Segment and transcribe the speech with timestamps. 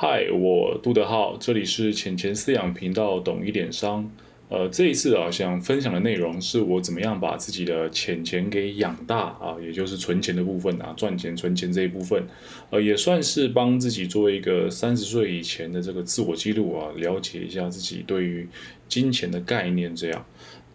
[0.00, 4.08] 嗨，我杜德浩，这里是浅钱饲养频道，懂一点商。
[4.48, 12.22] 呃，这一次啊，想分享的内容是我怎么样把自己的钱钱给养大啊，也就是存钱的部分啊，赚钱存钱这一部分，
[12.70, 18.48] 呃，也算是帮自己做一个三十岁以前的这个自我记录啊，了解一下自己对于
[18.86, 20.24] 金钱的概念这样。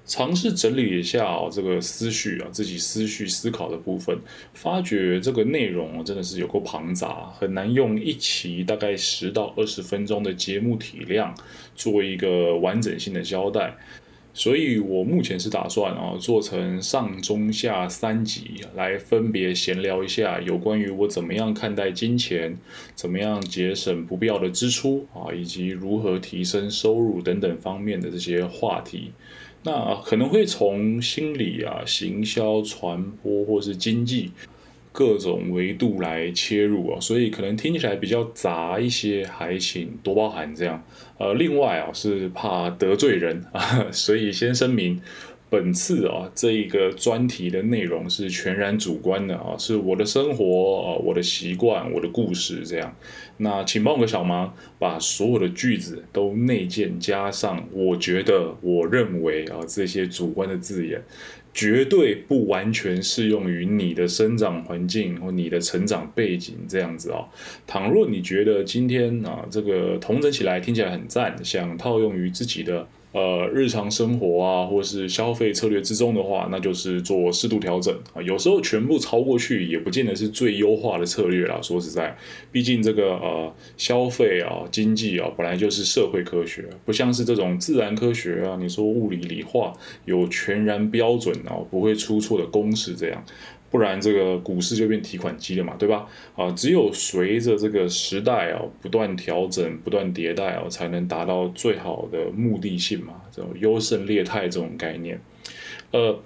[0.06, 4.18] 尝试整理一下哦，这个思绪啊，自己思绪思考的部分，
[4.54, 11.34] 发觉这个内容真的是有够庞杂，很难用一期大概十到二十分钟的节目体量
[11.74, 13.78] 做一个完整性的交代，
[14.34, 22.58] 所以我目前是打算啊做成上中下三集来分别闲聊一下有关于我怎么样看待金钱，
[22.94, 29.14] 怎么样节省不必要的支出啊，以及如何提升收入等等方面的这些话题。
[29.64, 34.32] 那可能会从心理啊、行销、传播或是经济
[34.92, 40.84] 各种维度来切入啊，所以可能听起来比较杂一些，还请多包涵这样。
[41.18, 45.02] 呃，另外啊是怕得罪人啊， 所以先声明。
[45.54, 52.96] 本次啊，这一个专题的内容是全然主观的啊，是我的生活啊，我的习惯，我的故事这样。
[53.38, 61.04] 那请帮我个小忙，把所有的句子都内建加上，我觉得、我认为啊，这些主观的字眼，
[61.54, 67.28] 绝对不完全适用于你的生长环境或你的成长背景这样子啊。
[67.68, 72.88] 倘若你觉得今天啊，这个同整起来听起来很赞，想套用于自己的。
[73.14, 78.22] 呃，日常生活啊，或是消费策略之中的话，那就是做适度调整啊。
[78.24, 81.60] 有时候全部超过去，也不见得是最优化的策略啦。
[81.62, 82.18] 说实在，
[82.52, 88.58] 毕竟这个呃消费啊、经济啊，本来就是社会科学，不像是这种自然科学啊。
[88.60, 89.72] 你说物理、理化
[90.06, 93.24] 有全然标准啊，不会出错的公式这样。
[93.74, 96.08] 不然这个股市就变提款机了嘛，对吧？
[96.36, 105.20] 啊，只有随着这个时代啊不断调整、不断迭代啊，才能达到最好的目的性嘛，这种优胜劣汰这种概念。
[105.90, 106.20] 呃，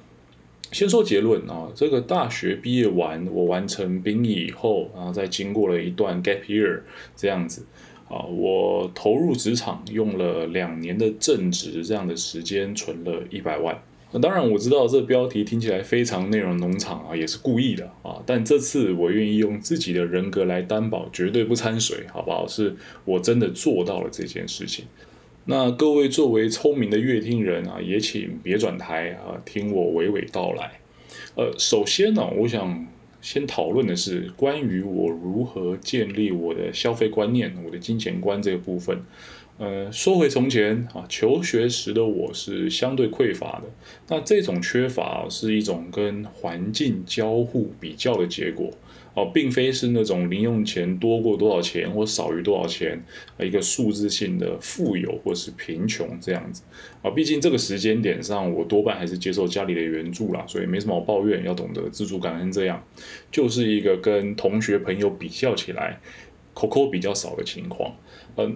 [0.74, 6.82] 先说结论啊，这个大学毕业完，我完成兵役以后，然后再经过了一段 gap year
[7.16, 7.66] 这样子
[8.10, 13.82] 啊，我投入职场用了两年的正职这样的时间，存了一百万。
[14.20, 18.22] 当然，我知道这标题听起来非常内容农场啊，也是故意的啊。
[18.26, 22.48] 但这次我愿意用自己的人格来担保，绝对不掺水，好不好？
[22.48, 24.86] 是我真的做到了这件事情。
[25.46, 30.80] 那各位作为聪明的乐听人啊，也请别转台啊，听我娓娓道来。
[31.36, 32.88] 呃，首先呢，我想
[33.22, 39.02] 先讨论的是关于我如何建立我的消费观念、我的金钱观这个部分。
[39.60, 43.64] 呃，说回从前啊，求学时的我是相对匮乏的。
[44.08, 48.70] 那这种缺乏是一种跟环境交互比较的结果
[49.16, 53.04] 哦，并非是那种零用钱多过多少钱或少于多少钱
[53.40, 56.62] 一个数字性的富有或是贫穷这样子
[57.02, 57.10] 啊。
[57.10, 61.44] 毕竟这个时间点上，我多半还是接受家里的援助啦，所以没什么好抱怨。
[61.44, 62.84] 要懂得知足感恩，这样
[63.32, 66.00] 就是一个跟同学朋友比较起来，
[66.54, 67.96] 口口比较少的情况，
[68.36, 68.56] 嗯。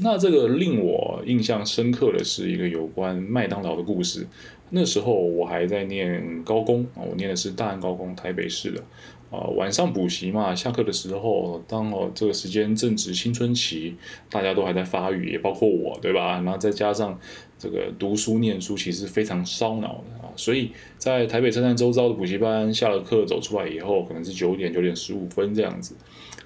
[0.00, 4.26] 那这个令我印象深刻的是一个有关麦当劳的故事。
[4.70, 8.82] 那时候我还在念高工啊，我念的是大安高工，台北市的。
[9.28, 13.96] 啊，晚上补习嘛，下课的时候，当哦这个时间正值青春期，
[14.30, 16.34] 大家都还在发育，也包括我，对吧？
[16.42, 17.18] 然后再加上
[17.58, 20.30] 这个读书念书，其实非常烧脑的啊。
[20.36, 25.96] 所以在台北车站周遭的补习班，下了课走出来以后，可能是九点九点十五分这样子。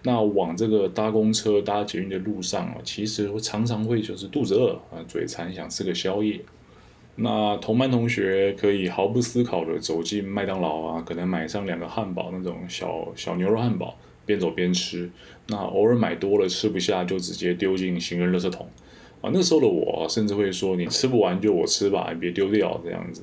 [0.03, 6.41] 那往这个搭公车、搭捷运的路上啊，其实常常会就是肚子饿啊，嘴馋想吃个宵夜。
[7.17, 15.11] 那同班同学可以毫不思考的走进麦当劳啊，可能买上两个汉堡那种小小牛肉汉堡，边走边吃。
[15.49, 18.67] 那偶尔买多了吃不下，就直接丢进行人垃圾桶。
[19.21, 23.23] 啊，那时候的我甚至会说：“你吃不完就我吃吧，你别丢掉。”这样子。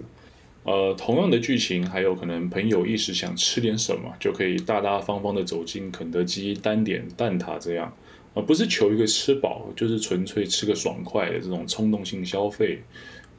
[0.64, 7.92] 呃，同样的剧情，还有可能朋友一时想吃点什么，就可以大大方方的走进肯德基单点蛋挞这样，
[8.38, 12.84] 而不是求一个吃饱，就是纯粹吃个爽快的这种冲动性消费，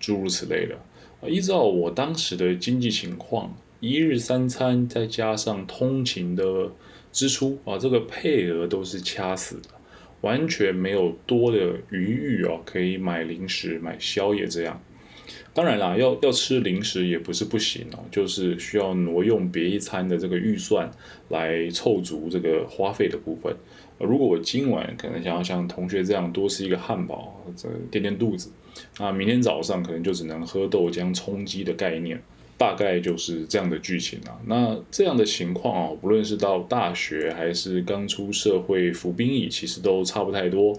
[0.00, 0.76] 诸如此类的。
[1.28, 6.72] 依照我当时的经济情况，一日三餐再加上通勤的
[7.12, 9.68] 支出啊，这个配额都是掐死的，
[10.22, 14.82] 完全没有多的余裕啊，可以买零食、买宵夜这样。
[15.54, 20.90] 当然啦，要要吃零食也不是不行哦，就是需要挪用别一餐的这个预算
[21.28, 23.54] 来凑足这个花费的部分。
[23.98, 28.50] 如果我今晚可能想要像同学这样多吃一个汉堡，这垫垫肚子，
[28.98, 32.22] 那明天早上可能就只能喝豆浆充饥的概念。
[32.56, 34.34] 大概就是这样的剧情啊。
[34.46, 40.76] 那这样的情况啊，不论是到大学还是刚出社会服兵役，其实都差不太多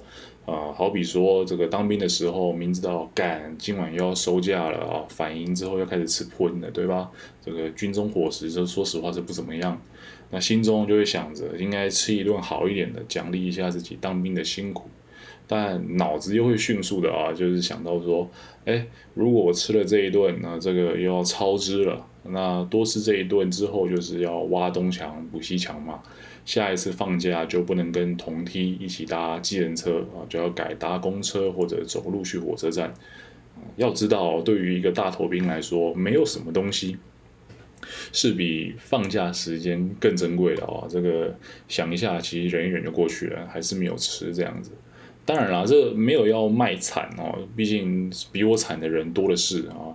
[0.49, 0.73] 啊。
[0.73, 7.09] 好比说这个当兵的时候，明知道干今晚又要收假了啊，反应之后要开始吃荤了，对吧？
[7.45, 9.79] 这个军中伙食，就说实话是不怎么样。
[10.31, 14.89] 那心中就会想着，应该吃一顿好一点的，奖励一下自己当兵的辛苦。
[15.51, 18.29] 但脑子又会迅速的啊，就是想到说，
[18.65, 18.85] 哎，
[19.15, 22.05] 如果我吃了这一顿，那这个又要超支了。
[22.23, 26.03] 那多吃这一顿之后，就是要挖东墙补西墙嘛。
[26.45, 32.93] 下一次放假就不能跟同梯一起搭计程车啊，就要改搭公车或者走路去火车站。
[33.75, 36.97] 要知道，对于一个大头兵来说，没有什么东西
[38.13, 40.85] 是比放假时间更珍贵的啊。
[40.87, 41.35] 这个
[41.67, 44.71] 想一下，其实忍一忍就过去了，还是没有吃这样子。
[45.29, 49.93] 当然啦，这没有要卖惨哦，毕竟比我惨的人多的是啊。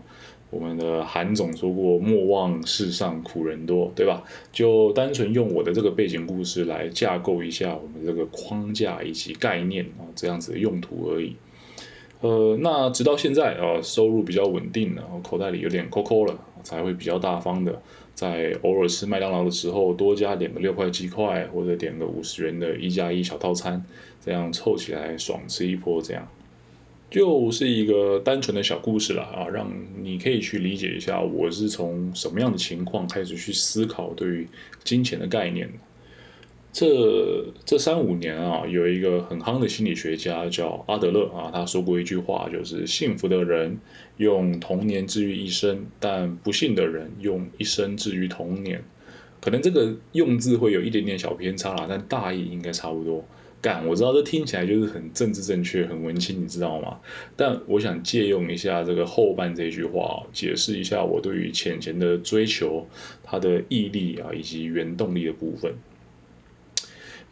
[0.50, 4.22] 我们的韩总说过“莫忘世上苦人多”，对吧？
[4.52, 11.34] 就单纯用我的这个背景故事来架构一下我们这个框架以及概念啊，这样子的用途而已。
[12.20, 17.82] 呃，那直到现在啊，收入比较稳定了，口袋里有点抠抠了，才会比较大方的。
[18.14, 23.84] 在偶尔吃麦当劳的时候，多加点个六块鸡块，或者点个五十元的一加一小套餐，
[24.24, 26.00] 这样凑起来爽吃一波。
[26.00, 26.28] 这样
[27.10, 29.70] 就是一个单纯的小故事了啊，让
[30.02, 34.48] 你可以去理解一下，我是从什么样的情况开始去思考对于
[34.82, 35.68] 金钱的概念。
[36.74, 43.78] 这这三五年啊，有一个很夯的心理学家叫阿德勒啊，他说过一句话，就是幸福的人
[44.16, 48.82] 用童年治愈一生，但不幸的人用一生治愈童年。
[49.40, 53.24] 可能这个用字会有一点点小偏差啦，但大意应该差不多。
[53.62, 56.98] 干，我知道这听起来就是很政治正确、很文青，你知道吗？
[57.36, 62.84] 但我想借用一下这个后半这句话，解释一下我对于钱钱的追求、
[63.22, 65.72] 它的毅力啊，以及原动力的部分。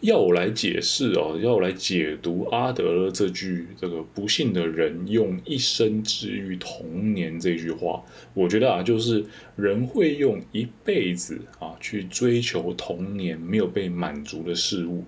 [0.02, 8.02] 要我来解释哦，要我来解读阿德勒这句“这个不幸的人用一生治愈童年”这句话，
[8.34, 15.04] 我觉得啊，就是人会用一辈子啊去追求童年没有被满足的事物。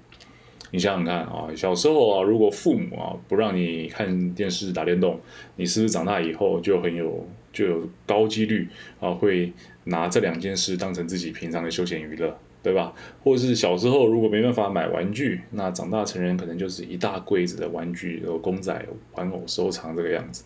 [0.70, 5.20] 你想想看啊，小时候啊，如果父母啊不让你看电视、打电动，
[5.56, 8.68] 你是不是长大以后就很有就有高几率
[9.00, 9.52] 啊会
[9.82, 12.38] 拿这两件事当成自己平常的休闲娱乐？
[12.64, 12.94] 对吧？
[13.22, 20.44] 或者是小时候如果没办法买玩具，那长大成人可能就是一大柜子的玩具、有公仔、玩偶收藏这个样子。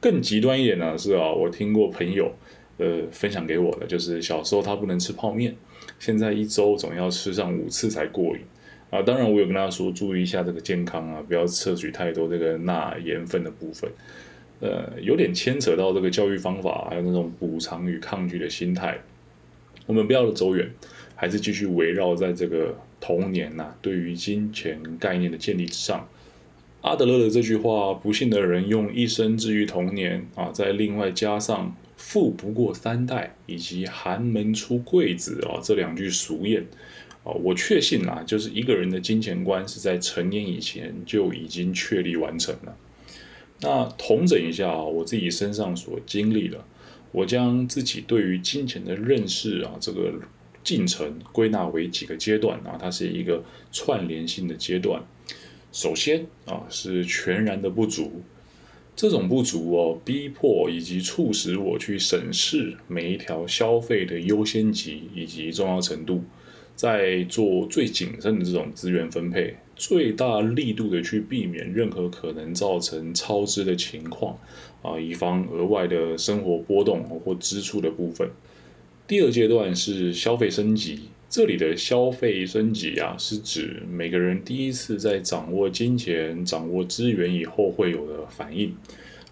[0.00, 2.32] 更极端一点呢是啊，我听过朋友
[2.78, 5.56] 呃分享给我的，就是小时候他不能吃泡面，
[5.98, 8.42] 现在一周总要吃上五次才过瘾
[8.90, 9.02] 啊。
[9.02, 13.90] 当然我有跟他说注意一下这个健康啊，不要摄取太多这个钠盐分的部分。
[14.60, 18.98] 呃，有点牵扯到这个教育方法，还有那种补偿与抗拒的心态。
[19.86, 20.70] 我们不要走远。
[21.20, 26.08] 还是继续围绕在这个童年呐，对于金钱概念的建立之上。
[26.80, 36.62] 阿德勒的这句话：“不幸的人用一生治愈童年啊，再另外加上‘富不过三代’以及‘寒门出贵子’啊这两句俗谚
[37.22, 42.74] 啊，我确信啊，就是一个人的金钱观是在成年以前就已经确立完成了。
[43.60, 46.64] 那同整一下啊，我自己身上所经历的，
[47.12, 50.14] 我将自己对于金钱的认识啊，这个。
[50.62, 53.42] 进程归纳为几个阶段啊，它是一个
[53.72, 55.02] 串联性的阶段。
[55.72, 58.22] 首先啊，是全然的不足，
[58.96, 66.24] 这种不足哦，逼迫以及促使我去审视每一条消费的优先级以及重要程度，
[66.74, 74.36] 在做最谨慎的这种资源分配，最大力度的去避免任何可能造成超支的情况
[74.82, 78.28] 啊，以防额外的生活波动或支出的部分。
[79.10, 88.72] 第二阶段是消费升级，这里的消费升级啊，是指每个人第一次在掌握金钱、掌握资源以后会有的反应。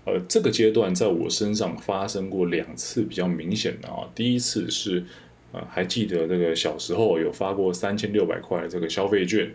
[0.04, 5.04] 呃，这个阶段在我身上发生过两次比较明显的啊，第一次是，
[5.52, 9.48] 呃，还记得这个小时候有发过三千六百块的这个消费券，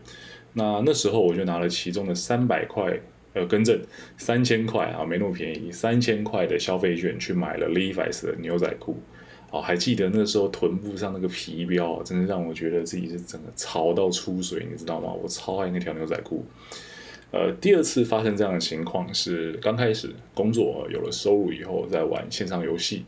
[0.53, 2.97] 那那时候我就拿了其中的三百块，
[3.33, 3.77] 呃，更正
[4.15, 8.97] 三千块啊，没那么便宜，三千块的消费券去买了 Levi's 的牛仔裤。
[9.53, 15.13] 哦，还记得那时候臀部上那个皮标，真的让我觉得自己是整个潮到出水，你知道吗？
[15.13, 16.43] 我超爱那条牛仔裤。
[17.29, 23.05] 呃，第二次发生这样的情况是刚开始工作有了收入以后，在玩线上游戏。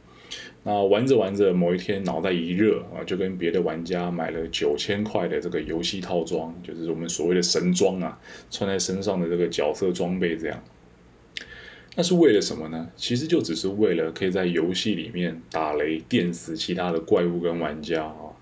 [0.61, 8.19] 那玩着玩着，某一天脑袋一热啊，就跟别的玩家买了九千块的这个游戏套装，就是我们所谓的神装啊，
[8.51, 10.63] 穿在身上的这个角色装备这样。
[11.95, 12.89] 那是为了什么呢？
[12.95, 18.35] 其实就只是为了可以在游戏里面打雷电死其他的怪物跟玩家啊。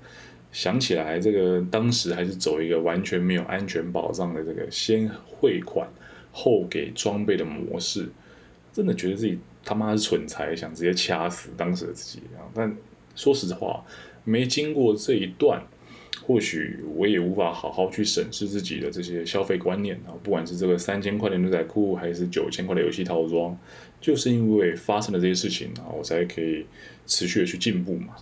[0.51, 5.87] 想起来，这个当时还是走一个完全没有安全保障的这个先汇款
[6.31, 8.09] 后给装备的模式，
[8.71, 12.23] 真的觉得自己他妈是蠢材，想直接掐死当时的自己！
[12.53, 12.75] 但
[13.15, 13.83] 说实话，
[14.23, 15.63] 没经过这一段。
[16.21, 23.57] 或许我也无法好好去审视自己的这些消费观念啊，不管是这个三千块的牛仔裤，还是九千块的游戏套装，
[23.99, 26.65] 就是因为发生了这些事情啊，我才可以
[27.05, 28.15] 持续的去进步嘛。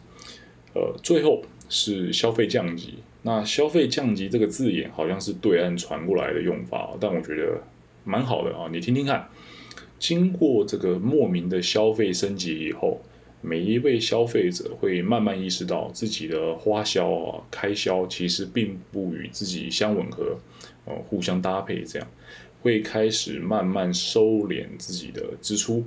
[0.74, 7.62] 呃，最后是消费降级，那消费降级这个字眼好像是对岸传过来的用法，但我觉得
[8.04, 9.28] 蛮好的啊，你听听看，
[10.00, 13.02] 经过这个莫名的消费升级以后。
[13.42, 20.38] 每一位消费者会慢慢意识到自己的花销啊开销其实并不与自己相吻合，
[20.86, 22.08] 呃，互相搭配，这样
[22.62, 25.84] 会开始慢慢收敛自己的支出，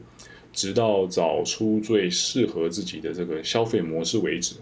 [0.52, 4.56] 直到找出最适合自己的这个消费模式为止。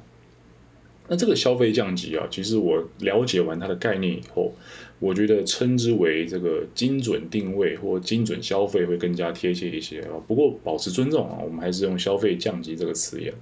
[1.12, 4.50] 那这个消费降级啊，其实我了解完它的概念以后。
[4.98, 10.14] 我觉得称之为这个精准定位或精准消费会更加贴切一些啊。
[10.28, 13.34] 不过保持尊重啊，我们还是用消费降级这个词眼。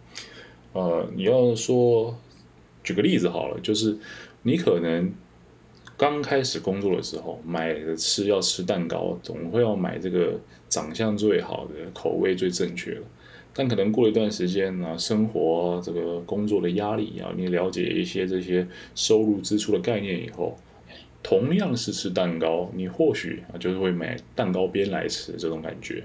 [0.72, 2.18] 呃，你要说
[2.82, 3.94] 举个例子好了，就是
[4.42, 5.12] 你可能
[5.98, 13.02] 刚开始工作的时候买的吃要吃蛋糕，总会要买这个长相最好的、口味最正确的。
[13.54, 20.56] 但可能过了一段时间呢，生活这个工作的压力啊，你了解一些这些收入支出的概念以后。
[21.22, 26.02] 同样是吃蛋糕，你或许啊就是会买蛋糕边来吃这种感觉。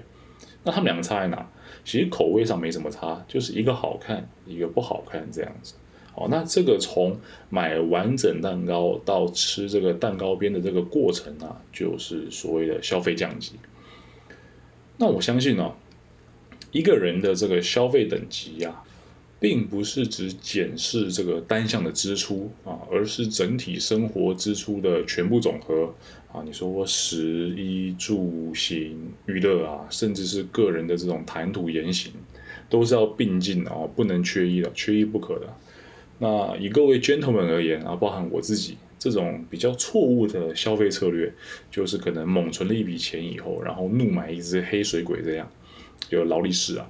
[0.62, 1.50] 那他们两个差在哪？
[1.86, 5.74] 其实口味上没什么差，就是一个好看，一个不好看这样子。
[6.12, 13.52] 好，那这个从买完整蛋糕到吃这个蛋糕边的这个过程啊，就是所谓的消费降级。
[14.98, 15.72] 那我相信呢，
[16.76, 18.82] 一个人的这个消费等级呀。
[19.38, 25.94] 并不是只检视这个单项的支出啊，而是整体生活支出的全部总和
[26.32, 26.42] 啊。
[26.42, 32.10] 你说食衣住行娱乐啊，甚至是个人的这种谈吐言行，
[32.70, 35.54] 都是要并进的啊，不能缺一的，缺一不可的。
[36.18, 41.30] 那以各位 gentlemen 而言啊，包含我自己，这种比较错误的消费策略，
[41.70, 45.46] 就是可能猛存了一笔钱以后，然后怒买一只黑水鬼这样，
[46.10, 46.88] 有劳力士啊。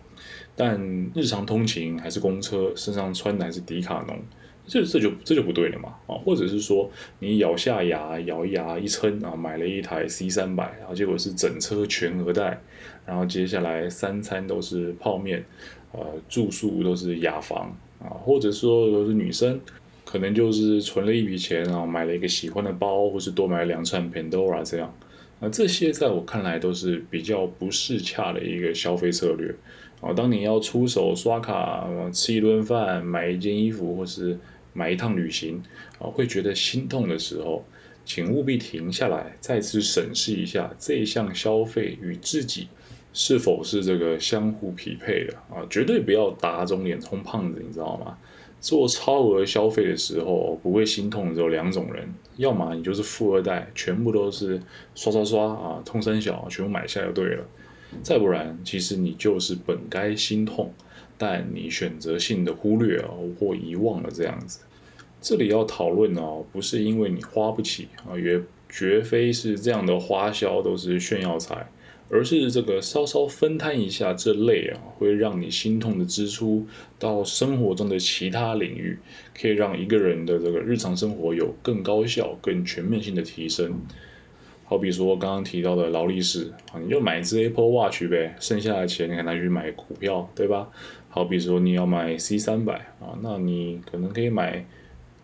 [0.59, 0.81] 但
[1.15, 4.19] 日常通勤还是公车，身上穿的还是迪卡侬，
[4.67, 6.17] 这这就这就不对了嘛啊！
[6.25, 12.59] 或者是说你咬下牙咬一牙一撑啊，买了一台 C 三百，然后结果是整车全额贷，
[13.05, 15.45] 然后接下来三餐都是泡面，
[15.93, 19.61] 呃，住宿都是雅房啊，或者说都是女生，
[20.07, 24.93] 可能就是存了一笔钱然后买了一个喜欢的包，或是多买了两串 Pandora 这样，
[25.41, 29.55] 啊，这些在我看来都是比较不适恰的一个消费策略。
[30.01, 34.39] 啊，当你要出手刷卡吃一顿饭、买一件衣服，或是
[34.73, 35.63] 买一趟旅行，
[35.99, 37.65] 啊，会觉得心痛的时候，
[38.05, 42.69] 请务必停下来，再次审视一下这一项消费与自己
[43.15, 45.67] 是否是这个相互匹配的啊！
[45.71, 48.19] 绝对不要打肿脸充胖子，你知道吗？
[48.61, 54.61] 做超额消费的时候，不会心痛的只有两种人，要么你就是富二代，全部都是
[54.95, 57.45] 刷刷刷啊，痛三小全部买下就对了。
[58.03, 60.73] 再不然，其实你就是本该心痛，
[61.17, 64.61] 但你选择性的忽略哦或遗忘了这样子。
[65.21, 71.69] 这里要讨论哦，不是因为你花不起啊，也绝非是这样的花销都是炫耀财，
[72.09, 76.67] 而是这个稍稍分摊一下这类啊会让你心痛的支出
[76.99, 78.99] 到生活中的其他领域，
[79.35, 83.81] 可以让一个人的这个日常生活有更高效、更全面性的提升。
[84.65, 90.69] 好比说刚刚提到的劳力士啊，你就买只 Apple Watch 呗，剩下的钱你拿去买股票，对吧？
[91.09, 94.67] 好比说你要买 C 三百啊，那你可能可以买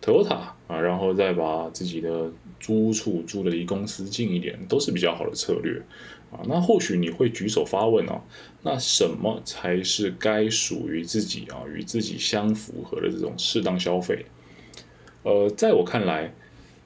[0.03, 0.35] Toyota
[0.67, 2.29] 啊，然后再把自己的
[2.59, 5.81] 租处租的离公司近一点，都是比较好的策略
[6.29, 6.43] 啊。
[6.45, 8.21] 那或许你会举手发问哦，
[8.63, 14.25] 那什么才是该属于自己啊，与自己相符合的这种适当消费？
[15.23, 16.33] 呃，在我看来。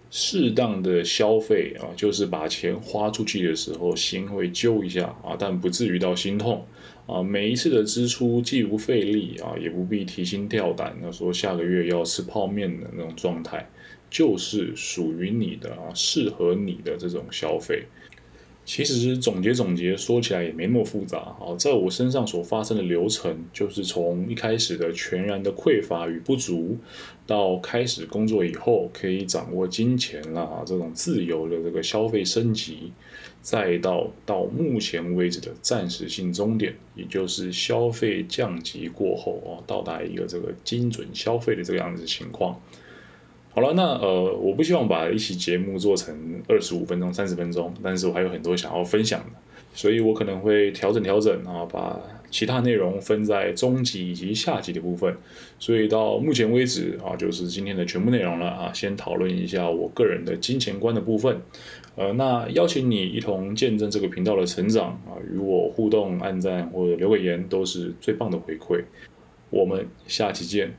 [0.09, 6.65] 适当的消费啊，就是把钱花出去的时候，心会揪一下啊，但不至于到心痛
[7.05, 7.21] 啊。
[7.21, 13.69] 每一次的支出既不费力啊，也不必提心吊胆那说下个月要吃泡面的那种状态，
[14.09, 17.83] 就是属于你的啊，适合你的这种消费。
[18.67, 26.77] 其实总结总结说起来也没那么复杂啊，在我身上所发生的流程，就是从一开始的全然的匮乏与不足，
[27.25, 32.91] 到开始工作以后可以掌握金钱啦这种自由的这个消费升级，
[33.41, 42.62] 再到到目前为止的暂时性终点，也就是消费降级过后啊，到达一个这个精准消费的这个样子情况。
[43.57, 46.15] 好了，那呃，我不希望把一期节目做成
[46.47, 49.25] 二十五分钟、三十分钟，但是我还有很多想要分享的，
[49.73, 51.99] 所以我可能会调整调整啊，把
[52.29, 55.17] 其他内容分在中集以及下集的部分。
[55.57, 61.41] 所以到目前为止啊，就是今天的全部内容了啊，先讨论一下我个人的金钱观的部分。
[61.95, 68.83] 呃，那邀请你一同见证这个频道的成长啊，与我互动、按赞或者留个言都是最棒的回馈。
[69.49, 70.71] 我们下期见。